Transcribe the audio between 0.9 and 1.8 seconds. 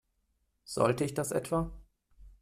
ich das etwa?